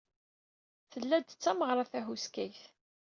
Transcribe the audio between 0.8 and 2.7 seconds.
Tella-d d tameɣra tahuskayt.